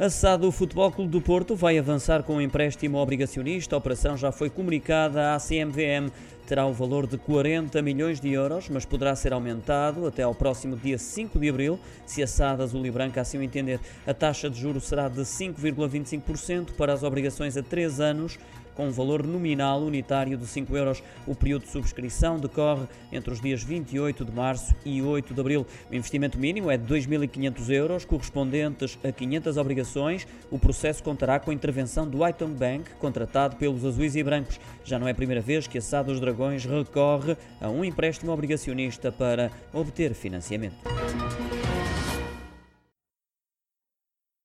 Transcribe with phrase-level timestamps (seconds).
[0.00, 3.76] A SAD do Futebol Clube do Porto vai avançar com o um empréstimo obrigacionista.
[3.76, 6.10] A operação já foi comunicada à CMVM.
[6.46, 10.74] Terá o valor de 40 milhões de euros, mas poderá ser aumentado até ao próximo
[10.74, 13.78] dia 5 de abril, se a SAD Azul e Branca assim o entender.
[14.06, 18.38] A taxa de juros será de 5,25% para as obrigações a 3 anos,
[18.80, 21.02] com um valor nominal unitário de 5 euros.
[21.26, 25.66] O período de subscrição decorre entre os dias 28 de março e 8 de abril.
[25.90, 30.26] O investimento mínimo é de 2.500 euros, correspondentes a 500 obrigações.
[30.50, 34.58] O processo contará com a intervenção do Iton Bank, contratado pelos azuis e brancos.
[34.82, 38.32] Já não é a primeira vez que a SAD dos Dragões recorre a um empréstimo
[38.32, 40.78] obrigacionista para obter financiamento.